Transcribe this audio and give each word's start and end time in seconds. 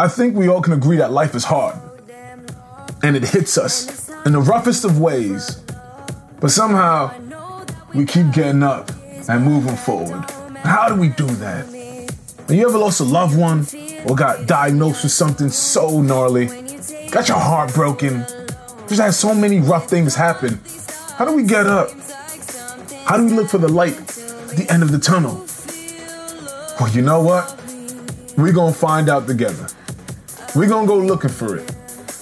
I 0.00 0.06
think 0.06 0.36
we 0.36 0.46
all 0.46 0.62
can 0.62 0.74
agree 0.74 0.98
that 0.98 1.10
life 1.10 1.34
is 1.34 1.42
hard 1.42 1.76
and 3.02 3.16
it 3.16 3.24
hits 3.24 3.58
us 3.58 4.08
in 4.24 4.30
the 4.30 4.40
roughest 4.40 4.84
of 4.84 5.00
ways, 5.00 5.60
but 6.38 6.52
somehow 6.52 7.12
we 7.92 8.04
keep 8.04 8.30
getting 8.30 8.62
up 8.62 8.92
and 9.28 9.44
moving 9.44 9.74
forward. 9.74 10.24
How 10.58 10.88
do 10.88 10.94
we 10.94 11.08
do 11.08 11.26
that? 11.26 11.66
Have 11.66 12.52
you 12.52 12.68
ever 12.68 12.78
lost 12.78 13.00
a 13.00 13.04
loved 13.04 13.36
one 13.36 13.66
or 14.06 14.14
got 14.14 14.46
diagnosed 14.46 15.02
with 15.02 15.10
something 15.10 15.48
so 15.48 16.00
gnarly? 16.00 16.46
Got 17.10 17.26
your 17.26 17.40
heart 17.40 17.74
broken? 17.74 18.24
Just 18.86 19.00
had 19.00 19.14
so 19.14 19.34
many 19.34 19.58
rough 19.58 19.90
things 19.90 20.14
happen. 20.14 20.60
How 21.16 21.24
do 21.24 21.32
we 21.32 21.42
get 21.42 21.66
up? 21.66 21.90
How 23.04 23.16
do 23.16 23.24
we 23.24 23.32
look 23.32 23.48
for 23.48 23.58
the 23.58 23.66
light 23.66 23.98
at 23.98 24.56
the 24.56 24.66
end 24.70 24.84
of 24.84 24.92
the 24.92 24.98
tunnel? 25.00 25.44
Well, 26.78 26.88
you 26.94 27.02
know 27.02 27.20
what? 27.20 27.52
We're 28.36 28.52
to 28.52 28.72
find 28.72 29.08
out 29.08 29.26
together. 29.26 29.66
We're 30.56 30.66
going 30.68 30.86
to 30.86 30.88
go 30.88 30.98
looking 30.98 31.30
for 31.30 31.56
it. 31.56 31.66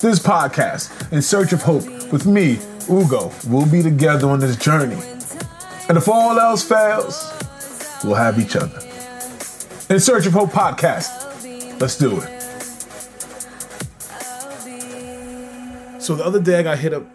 This 0.00 0.18
podcast, 0.18 1.10
In 1.10 1.22
Search 1.22 1.52
of 1.52 1.62
Hope, 1.62 1.84
with 2.12 2.26
me, 2.26 2.58
Ugo, 2.90 3.32
we'll 3.48 3.66
be 3.66 3.82
together 3.82 4.28
on 4.28 4.40
this 4.40 4.56
journey. 4.56 5.00
And 5.88 5.96
if 5.96 6.06
all 6.06 6.38
else 6.38 6.62
fails, 6.62 7.32
we'll 8.04 8.14
have 8.14 8.38
each 8.38 8.56
other. 8.56 8.78
In 9.88 9.98
Search 9.98 10.26
of 10.26 10.34
Hope 10.34 10.50
podcast. 10.50 11.80
Let's 11.80 11.96
do 11.96 12.20
it. 12.20 12.40
So 16.02 16.14
the 16.14 16.24
other 16.24 16.40
day 16.40 16.58
I 16.58 16.62
got 16.62 16.78
hit 16.78 16.92
up 16.92 17.06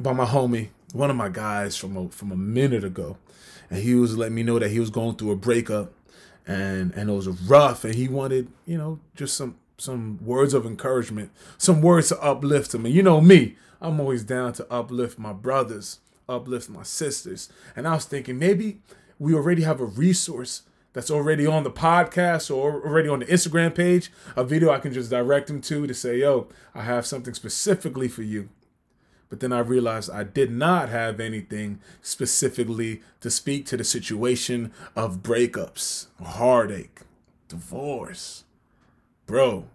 by 0.00 0.14
my 0.14 0.24
homie, 0.24 0.68
one 0.94 1.10
of 1.10 1.16
my 1.16 1.28
guys 1.28 1.76
from 1.76 1.96
a, 1.96 2.08
from 2.08 2.32
a 2.32 2.36
minute 2.36 2.84
ago, 2.84 3.18
and 3.70 3.82
he 3.82 3.94
was 3.94 4.16
letting 4.16 4.34
me 4.34 4.42
know 4.42 4.58
that 4.58 4.70
he 4.70 4.80
was 4.80 4.88
going 4.88 5.16
through 5.16 5.32
a 5.32 5.36
breakup, 5.36 5.92
and 6.46 6.94
and 6.94 7.10
it 7.10 7.12
was 7.12 7.28
rough, 7.28 7.84
and 7.84 7.94
he 7.94 8.08
wanted 8.08 8.48
you 8.64 8.78
know 8.78 8.98
just 9.14 9.36
some 9.36 9.56
some 9.78 10.18
words 10.24 10.54
of 10.54 10.66
encouragement, 10.66 11.30
some 11.56 11.80
words 11.80 12.08
to 12.08 12.20
uplift 12.20 12.74
him. 12.74 12.84
And 12.84 12.94
you 12.94 13.02
know 13.02 13.20
me, 13.20 13.56
I'm 13.80 14.00
always 14.00 14.24
down 14.24 14.52
to 14.54 14.66
uplift 14.70 15.18
my 15.18 15.32
brothers, 15.32 16.00
uplift 16.28 16.68
my 16.68 16.82
sisters, 16.82 17.48
and 17.74 17.86
I 17.86 17.94
was 17.94 18.04
thinking 18.04 18.38
maybe 18.38 18.80
we 19.18 19.34
already 19.34 19.62
have 19.62 19.80
a 19.80 19.86
resource 19.86 20.62
that's 20.92 21.10
already 21.10 21.46
on 21.46 21.62
the 21.62 21.70
podcast 21.70 22.54
or 22.54 22.84
already 22.84 23.08
on 23.08 23.20
the 23.20 23.26
Instagram 23.26 23.74
page, 23.74 24.10
a 24.36 24.42
video 24.42 24.70
I 24.70 24.80
can 24.80 24.92
just 24.92 25.10
direct 25.10 25.46
them 25.46 25.60
to 25.62 25.86
to 25.86 25.94
say, 25.94 26.18
yo, 26.18 26.48
I 26.74 26.82
have 26.82 27.06
something 27.06 27.34
specifically 27.34 28.08
for 28.08 28.22
you. 28.22 28.48
But 29.28 29.40
then 29.40 29.52
I 29.52 29.58
realized 29.58 30.10
I 30.10 30.24
did 30.24 30.50
not 30.50 30.88
have 30.88 31.20
anything 31.20 31.80
specifically 32.00 33.02
to 33.20 33.30
speak 33.30 33.66
to 33.66 33.76
the 33.76 33.84
situation 33.84 34.72
of 34.96 35.18
breakups, 35.22 36.06
heartache, 36.20 37.02
divorce. 37.48 38.44
Bro, 39.28 39.66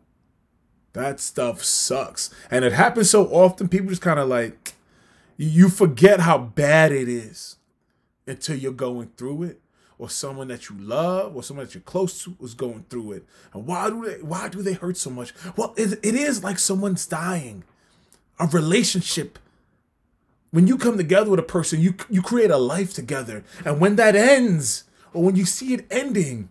that 0.93 1.19
stuff 1.19 1.63
sucks. 1.63 2.33
And 2.49 2.65
it 2.65 2.73
happens 2.73 3.11
so 3.11 3.27
often, 3.27 3.69
people 3.69 3.89
just 3.89 4.01
kind 4.01 4.19
of 4.19 4.27
like, 4.27 4.73
you 5.37 5.69
forget 5.69 6.21
how 6.21 6.39
bad 6.39 6.91
it 6.91 7.07
is 7.07 7.57
until 8.25 8.57
you're 8.57 8.71
going 8.71 9.11
through 9.15 9.43
it 9.43 9.61
or 9.99 10.09
someone 10.09 10.47
that 10.47 10.69
you 10.69 10.75
love 10.79 11.35
or 11.35 11.43
someone 11.43 11.67
that 11.67 11.75
you're 11.75 11.81
close 11.81 12.23
to 12.23 12.35
is 12.41 12.55
going 12.55 12.85
through 12.89 13.11
it. 13.11 13.25
And 13.53 13.67
why 13.67 13.91
do 13.91 14.03
they 14.03 14.23
why 14.23 14.49
do 14.49 14.63
they 14.63 14.73
hurt 14.73 14.97
so 14.97 15.11
much? 15.11 15.33
Well, 15.55 15.75
it, 15.77 15.99
it 16.03 16.15
is 16.15 16.43
like 16.43 16.57
someone's 16.57 17.05
dying. 17.05 17.63
A 18.39 18.47
relationship 18.47 19.37
when 20.49 20.65
you 20.65 20.77
come 20.77 20.97
together 20.97 21.29
with 21.29 21.39
a 21.39 21.43
person, 21.43 21.79
you 21.79 21.93
you 22.09 22.23
create 22.23 22.49
a 22.49 22.57
life 22.57 22.93
together. 22.93 23.43
And 23.63 23.79
when 23.79 23.97
that 23.97 24.15
ends, 24.15 24.85
or 25.13 25.23
when 25.23 25.35
you 25.35 25.45
see 25.45 25.75
it 25.75 25.85
ending, 25.91 26.49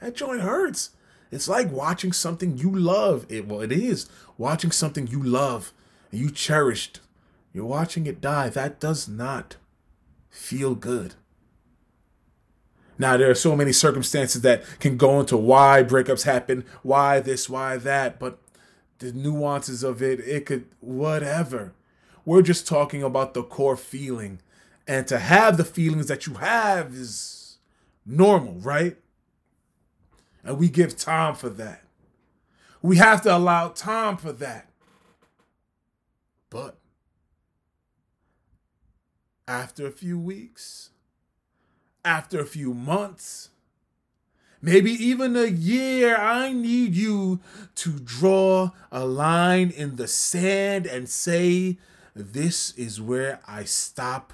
that 0.00 0.14
joint 0.16 0.40
hurts. 0.40 0.90
It's 1.30 1.48
like 1.48 1.70
watching 1.70 2.12
something 2.12 2.58
you 2.58 2.70
love. 2.70 3.26
It 3.28 3.46
well, 3.46 3.60
it 3.60 3.72
is 3.72 4.06
watching 4.36 4.70
something 4.70 5.06
you 5.06 5.22
love 5.22 5.72
and 6.10 6.20
you 6.20 6.30
cherished. 6.30 7.00
You're 7.52 7.66
watching 7.66 8.06
it 8.06 8.20
die. 8.20 8.48
That 8.48 8.80
does 8.80 9.08
not 9.08 9.56
feel 10.28 10.74
good. 10.74 11.14
Now 12.98 13.16
there 13.16 13.30
are 13.30 13.34
so 13.34 13.56
many 13.56 13.72
circumstances 13.72 14.42
that 14.42 14.62
can 14.78 14.96
go 14.96 15.20
into 15.20 15.36
why 15.36 15.82
breakups 15.82 16.24
happen, 16.24 16.64
why 16.82 17.20
this, 17.20 17.48
why 17.48 17.78
that, 17.78 18.18
but 18.18 18.38
the 18.98 19.12
nuances 19.12 19.82
of 19.82 20.02
it, 20.02 20.20
it 20.20 20.44
could 20.46 20.66
whatever. 20.80 21.72
We're 22.24 22.42
just 22.42 22.66
talking 22.66 23.02
about 23.02 23.32
the 23.34 23.42
core 23.42 23.76
feeling. 23.76 24.40
And 24.86 25.06
to 25.06 25.18
have 25.18 25.56
the 25.56 25.64
feelings 25.64 26.08
that 26.08 26.26
you 26.26 26.34
have 26.34 26.94
is 26.94 27.56
normal, 28.04 28.54
right? 28.60 28.98
And 30.44 30.58
we 30.58 30.68
give 30.68 30.96
time 30.96 31.34
for 31.34 31.48
that. 31.50 31.82
We 32.82 32.96
have 32.96 33.22
to 33.22 33.36
allow 33.36 33.68
time 33.68 34.16
for 34.16 34.32
that. 34.32 34.70
But 36.48 36.78
after 39.46 39.86
a 39.86 39.92
few 39.92 40.18
weeks, 40.18 40.90
after 42.04 42.40
a 42.40 42.46
few 42.46 42.72
months, 42.72 43.50
maybe 44.62 44.92
even 44.92 45.36
a 45.36 45.46
year, 45.46 46.16
I 46.16 46.52
need 46.52 46.94
you 46.94 47.40
to 47.76 47.98
draw 47.98 48.70
a 48.90 49.04
line 49.04 49.70
in 49.70 49.96
the 49.96 50.08
sand 50.08 50.86
and 50.86 51.08
say, 51.08 51.78
this 52.14 52.72
is 52.76 53.00
where 53.00 53.40
I 53.46 53.64
stop 53.64 54.32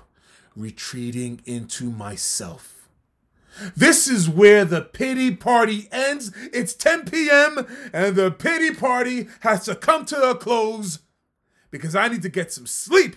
retreating 0.55 1.41
into 1.45 1.91
myself. 1.91 2.76
This 3.77 4.09
is 4.09 4.29
where 4.29 4.65
the 4.65 4.83
pity 4.83 5.35
party 5.35 5.89
ends. 5.91 6.33
It's 6.53 6.75
10 6.75 7.07
p.m. 7.07 7.67
and 7.93 8.17
the 8.17 8.31
pity 8.31 8.75
party 8.75 9.29
has 9.41 9.65
to 9.65 9.75
come 9.75 10.05
to 10.07 10.31
a 10.31 10.35
close 10.35 11.01
because 11.71 11.95
I 11.97 12.09
need 12.09 12.23
to 12.23 12.29
get 12.29 12.53
some 12.53 12.67
sleep. 12.67 13.17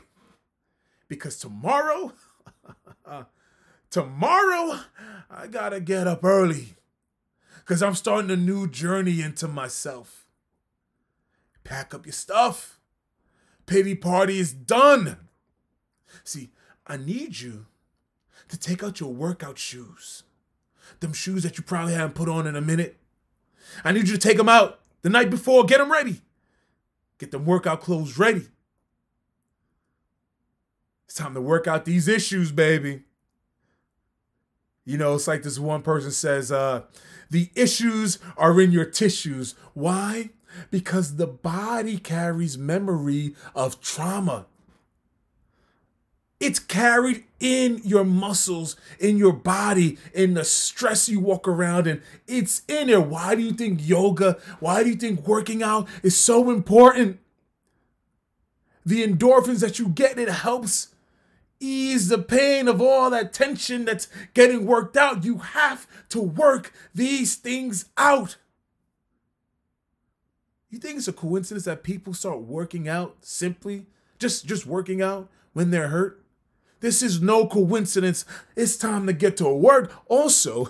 Because 1.07 1.37
tomorrow, 1.37 2.13
tomorrow, 3.89 4.79
I 5.29 5.47
gotta 5.47 5.79
get 5.79 6.07
up 6.07 6.23
early 6.23 6.75
because 7.57 7.81
I'm 7.81 7.95
starting 7.95 8.31
a 8.31 8.35
new 8.35 8.67
journey 8.67 9.21
into 9.21 9.47
myself. 9.47 10.25
Pack 11.63 11.93
up 11.93 12.05
your 12.05 12.13
stuff 12.13 12.79
pity 13.69 13.93
party 13.93 14.39
is 14.39 14.51
done. 14.51 15.17
See, 16.23 16.49
I 16.87 16.97
need 16.97 17.39
you 17.39 17.67
to 18.49 18.57
take 18.57 18.83
out 18.83 18.99
your 18.99 19.13
workout 19.13 19.59
shoes. 19.59 20.23
Them 20.99 21.13
shoes 21.13 21.43
that 21.43 21.57
you 21.57 21.63
probably 21.63 21.93
haven't 21.93 22.15
put 22.15 22.29
on 22.29 22.47
in 22.47 22.55
a 22.55 22.61
minute. 22.61 22.97
I 23.83 23.91
need 23.91 24.07
you 24.07 24.15
to 24.15 24.19
take 24.19 24.37
them 24.37 24.49
out 24.49 24.79
the 25.01 25.09
night 25.09 25.29
before, 25.29 25.65
get 25.65 25.77
them 25.77 25.91
ready. 25.91 26.21
Get 27.17 27.31
them 27.31 27.45
workout 27.45 27.81
clothes 27.81 28.17
ready. 28.17 28.47
It's 31.05 31.15
time 31.15 31.33
to 31.33 31.41
work 31.41 31.67
out 31.67 31.85
these 31.85 32.07
issues, 32.07 32.51
baby. 32.51 33.03
You 34.85 34.97
know, 34.97 35.15
it's 35.15 35.27
like 35.27 35.43
this 35.43 35.59
one 35.59 35.81
person 35.81 36.11
says, 36.11 36.51
uh, 36.51 36.83
the 37.29 37.49
issues 37.55 38.19
are 38.37 38.59
in 38.59 38.71
your 38.71 38.85
tissues. 38.85 39.55
Why? 39.73 40.31
because 40.71 41.15
the 41.15 41.27
body 41.27 41.97
carries 41.97 42.57
memory 42.57 43.35
of 43.55 43.81
trauma. 43.81 44.47
It's 46.39 46.59
carried 46.59 47.25
in 47.39 47.81
your 47.83 48.05
muscles, 48.05 48.77
in 48.99 49.17
your 49.17 49.33
body, 49.33 49.97
in 50.13 50.35
the 50.35 50.45
stress 50.45 51.09
you 51.09 51.19
walk 51.19 51.47
around 51.47 51.85
in. 51.85 52.01
It's 52.27 52.61
in 52.67 52.87
there. 52.87 53.01
Why 53.01 53.35
do 53.35 53.41
you 53.41 53.51
think 53.51 53.85
yoga, 53.87 54.37
why 54.59 54.83
do 54.83 54.89
you 54.89 54.95
think 54.95 55.27
working 55.27 55.61
out 55.61 55.87
is 56.01 56.17
so 56.17 56.49
important? 56.49 57.19
The 58.85 59.05
endorphins 59.05 59.59
that 59.59 59.79
you 59.79 59.89
get, 59.89 60.17
it 60.17 60.29
helps 60.29 60.89
ease 61.59 62.07
the 62.07 62.17
pain 62.17 62.67
of 62.69 62.81
all 62.81 63.09
that 63.09 63.33
tension 63.33 63.83
that's 63.83 64.07
getting 64.33 64.65
worked 64.65 64.95
out. 64.95 65.25
You 65.25 65.39
have 65.39 65.87
to 66.09 66.21
work 66.21 66.73
these 66.95 67.35
things 67.35 67.85
out. 67.97 68.37
You 70.69 70.79
think 70.79 70.97
it's 70.97 71.07
a 71.07 71.13
coincidence 71.13 71.65
that 71.65 71.83
people 71.83 72.13
start 72.13 72.41
working 72.41 72.87
out 72.87 73.17
simply 73.21 73.87
just 74.19 74.45
just 74.45 74.65
working 74.65 75.01
out 75.01 75.29
when 75.53 75.71
they're 75.71 75.87
hurt? 75.89 76.18
This 76.81 77.01
is 77.01 77.21
no 77.21 77.45
coincidence. 77.45 78.25
It's 78.55 78.77
time 78.77 79.05
to 79.07 79.13
get 79.13 79.37
to 79.37 79.49
work. 79.49 79.91
Also, 80.07 80.69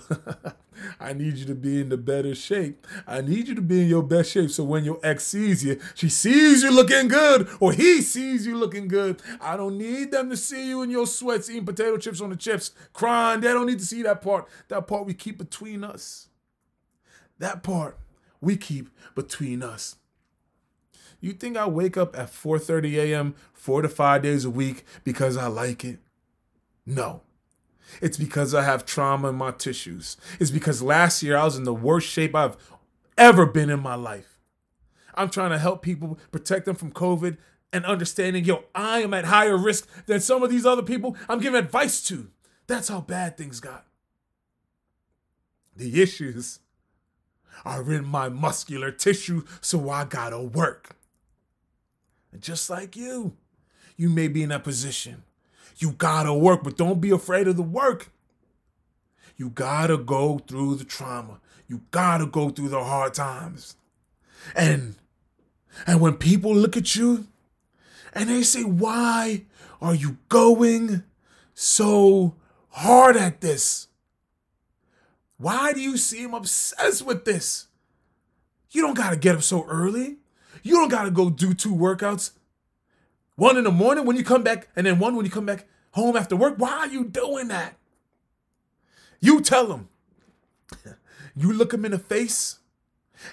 I 1.00 1.12
need 1.12 1.36
you 1.36 1.46
to 1.46 1.54
be 1.54 1.80
in 1.80 1.88
the 1.88 1.96
better 1.96 2.34
shape. 2.34 2.86
I 3.06 3.20
need 3.20 3.48
you 3.48 3.54
to 3.54 3.62
be 3.62 3.82
in 3.82 3.88
your 3.88 4.02
best 4.02 4.32
shape 4.32 4.50
so 4.50 4.64
when 4.64 4.84
your 4.84 4.98
ex 5.02 5.24
sees 5.24 5.64
you, 5.64 5.80
she 5.94 6.08
sees 6.08 6.62
you 6.62 6.70
looking 6.70 7.08
good 7.08 7.48
or 7.60 7.72
he 7.72 8.00
sees 8.02 8.46
you 8.46 8.56
looking 8.56 8.88
good. 8.88 9.22
I 9.40 9.56
don't 9.56 9.78
need 9.78 10.10
them 10.10 10.30
to 10.30 10.36
see 10.36 10.68
you 10.68 10.82
in 10.82 10.90
your 10.90 11.06
sweats 11.06 11.48
eating 11.48 11.66
potato 11.66 11.96
chips 11.96 12.20
on 12.20 12.30
the 12.30 12.36
chips, 12.36 12.72
crying. 12.92 13.40
They 13.40 13.48
don't 13.48 13.66
need 13.66 13.78
to 13.78 13.86
see 13.86 14.02
that 14.02 14.22
part. 14.22 14.48
That 14.68 14.86
part 14.86 15.06
we 15.06 15.14
keep 15.14 15.38
between 15.38 15.84
us. 15.84 16.28
That 17.38 17.62
part 17.62 17.98
we 18.40 18.56
keep 18.56 18.90
between 19.14 19.62
us. 19.62 19.96
You 21.20 21.32
think 21.32 21.56
I 21.56 21.66
wake 21.66 21.96
up 21.96 22.18
at 22.18 22.32
4:30 22.32 22.94
a.m. 22.96 23.34
4 23.52 23.82
to 23.82 23.88
5 23.88 24.22
days 24.22 24.44
a 24.44 24.50
week 24.50 24.84
because 25.04 25.36
I 25.36 25.46
like 25.46 25.84
it? 25.84 25.98
No. 26.86 27.22
It's 28.00 28.16
because 28.16 28.54
I 28.54 28.62
have 28.62 28.86
trauma 28.86 29.28
in 29.28 29.34
my 29.34 29.50
tissues. 29.50 30.16
It's 30.38 30.50
because 30.50 30.80
last 30.80 31.22
year 31.22 31.36
I 31.36 31.44
was 31.44 31.56
in 31.56 31.64
the 31.64 31.74
worst 31.74 32.08
shape 32.08 32.34
I've 32.34 32.56
ever 33.18 33.44
been 33.46 33.68
in 33.68 33.80
my 33.80 33.96
life. 33.96 34.38
I'm 35.14 35.28
trying 35.28 35.50
to 35.50 35.58
help 35.58 35.82
people, 35.82 36.18
protect 36.30 36.66
them 36.66 36.76
from 36.76 36.92
COVID, 36.92 37.36
and 37.72 37.84
understanding, 37.84 38.44
yo, 38.44 38.64
I 38.74 39.00
am 39.00 39.12
at 39.12 39.26
higher 39.26 39.56
risk 39.56 39.88
than 40.06 40.20
some 40.20 40.42
of 40.42 40.50
these 40.50 40.64
other 40.64 40.82
people 40.82 41.16
I'm 41.28 41.40
giving 41.40 41.58
advice 41.58 42.02
to. 42.04 42.30
That's 42.66 42.88
how 42.88 43.00
bad 43.00 43.36
things 43.36 43.60
got. 43.60 43.86
The 45.76 46.00
issues 46.00 46.60
are 47.64 47.92
in 47.92 48.06
my 48.06 48.28
muscular 48.28 48.90
tissue, 48.90 49.44
so 49.60 49.90
I 49.90 50.04
gotta 50.04 50.40
work. 50.40 50.96
Just 52.38 52.70
like 52.70 52.96
you, 52.96 53.36
you 53.96 54.08
may 54.08 54.28
be 54.28 54.42
in 54.42 54.50
that 54.50 54.64
position. 54.64 55.24
You 55.78 55.92
gotta 55.92 56.32
work, 56.32 56.62
but 56.62 56.76
don't 56.76 57.00
be 57.00 57.10
afraid 57.10 57.48
of 57.48 57.56
the 57.56 57.62
work. 57.62 58.10
You 59.36 59.48
gotta 59.48 59.96
go 59.96 60.38
through 60.38 60.76
the 60.76 60.84
trauma. 60.84 61.40
You 61.66 61.82
gotta 61.90 62.26
go 62.26 62.50
through 62.50 62.68
the 62.68 62.84
hard 62.84 63.14
times. 63.14 63.76
And 64.54 64.96
and 65.86 66.00
when 66.00 66.14
people 66.14 66.54
look 66.54 66.76
at 66.76 66.94
you 66.96 67.26
and 68.12 68.28
they 68.28 68.42
say, 68.42 68.62
Why 68.62 69.44
are 69.80 69.94
you 69.94 70.18
going 70.28 71.04
so 71.54 72.34
hard 72.68 73.16
at 73.16 73.40
this? 73.40 73.88
Why 75.38 75.72
do 75.72 75.80
you 75.80 75.96
seem 75.96 76.34
obsessed 76.34 77.04
with 77.06 77.24
this? 77.24 77.66
You 78.70 78.82
don't 78.82 78.96
gotta 78.96 79.16
get 79.16 79.36
up 79.36 79.42
so 79.42 79.64
early. 79.66 80.18
You 80.62 80.76
don't 80.76 80.88
gotta 80.88 81.10
go 81.10 81.30
do 81.30 81.54
two 81.54 81.74
workouts. 81.74 82.32
One 83.36 83.56
in 83.56 83.64
the 83.64 83.70
morning 83.70 84.04
when 84.04 84.16
you 84.16 84.24
come 84.24 84.42
back, 84.42 84.68
and 84.76 84.86
then 84.86 84.98
one 84.98 85.16
when 85.16 85.24
you 85.24 85.30
come 85.30 85.46
back 85.46 85.66
home 85.92 86.16
after 86.16 86.36
work. 86.36 86.54
Why 86.58 86.70
are 86.70 86.88
you 86.88 87.04
doing 87.04 87.48
that? 87.48 87.76
You 89.20 89.40
tell 89.40 89.66
them. 89.66 89.88
You 91.36 91.52
look 91.52 91.70
them 91.70 91.84
in 91.84 91.92
the 91.92 91.98
face 91.98 92.58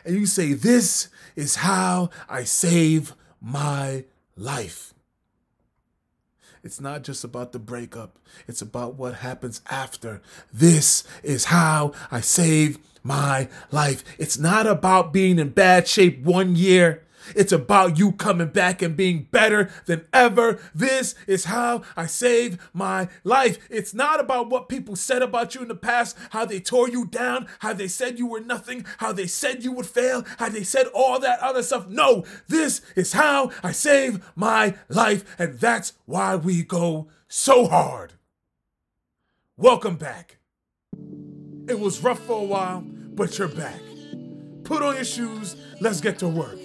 and 0.06 0.16
you 0.16 0.26
say, 0.26 0.54
This 0.54 1.10
is 1.36 1.56
how 1.56 2.10
I 2.30 2.44
save 2.44 3.16
my 3.42 4.06
life. 4.36 4.94
It's 6.64 6.82
not 6.82 7.04
just 7.04 7.24
about 7.24 7.52
the 7.52 7.60
breakup, 7.60 8.20
it's 8.48 8.62
about 8.62 8.96
what 8.96 9.16
happens 9.16 9.62
after. 9.70 10.22
This 10.52 11.04
is 11.24 11.46
how 11.46 11.94
I 12.12 12.22
save 12.22 12.80
my 13.04 13.48
life. 13.72 14.04
It's 14.18 14.38
not 14.38 14.68
about 14.68 15.14
being 15.14 15.40
in 15.40 15.50
bad 15.50 15.88
shape 15.88 16.22
one 16.24 16.56
year 16.56 17.04
it's 17.36 17.52
about 17.52 17.98
you 17.98 18.12
coming 18.12 18.50
back 18.50 18.82
and 18.82 18.96
being 18.96 19.28
better 19.32 19.70
than 19.86 20.06
ever. 20.14 20.60
This 20.74 21.16
is 21.26 21.46
how 21.46 21.84
I 21.96 22.06
save 22.06 22.70
my 22.74 23.10
life. 23.24 23.58
It's 23.70 23.94
not 23.94 24.20
about 24.20 24.50
what 24.50 24.70
people 24.70 24.96
said 24.96 25.22
about 25.22 25.56
you 25.56 25.62
in 25.62 25.68
the 25.68 25.76
past, 25.76 26.18
how 26.32 26.46
they 26.46 26.60
tore 26.60 26.90
you 26.90 27.06
down, 27.06 27.48
how 27.60 27.74
they 27.74 27.88
said 27.88 28.20
you 28.20 28.28
were 28.28 28.40
nothing, 28.40 28.86
how 28.98 29.12
they 29.12 29.28
said 29.28 29.64
you 29.64 29.72
would 29.74 29.86
fail, 29.86 30.24
how 30.38 30.50
they 30.50 30.64
said 30.64 30.88
all 30.94 31.20
that 31.20 31.40
other 31.40 31.64
stuff. 31.64 31.88
No, 31.88 32.26
this 32.48 32.82
is 32.96 33.14
how 33.14 33.52
I 33.64 33.72
save 33.72 34.24
my 34.36 34.76
life. 34.90 35.36
And 35.40 35.60
that's 35.60 35.94
why 36.06 36.36
we 36.36 36.64
go 36.64 37.08
so 37.28 37.68
hard. 37.68 38.14
Welcome 39.58 39.96
back. 39.96 40.38
It 41.68 41.80
was 41.80 42.02
rough 42.02 42.20
for 42.26 42.42
a 42.42 42.46
while, 42.46 42.82
but 42.82 43.38
you're 43.38 43.48
back. 43.48 43.82
Put 44.64 44.84
on 44.84 44.96
your 44.96 45.04
shoes, 45.04 45.56
let's 45.82 46.00
get 46.00 46.20
to 46.20 46.28
work. 46.28 46.60